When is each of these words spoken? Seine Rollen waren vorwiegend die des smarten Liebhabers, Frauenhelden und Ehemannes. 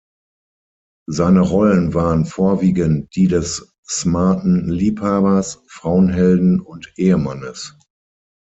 Seine 1.07 1.41
Rollen 1.41 1.93
waren 1.93 2.25
vorwiegend 2.25 3.15
die 3.15 3.27
des 3.27 3.71
smarten 3.87 4.67
Liebhabers, 4.67 5.61
Frauenhelden 5.67 6.59
und 6.59 6.91
Ehemannes. 6.97 7.77